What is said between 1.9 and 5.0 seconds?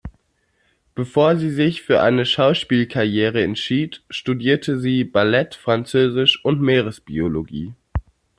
eine Schauspielkarriere entschied, studierte